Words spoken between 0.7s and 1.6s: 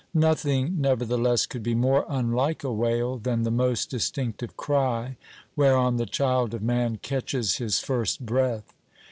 nevertheless,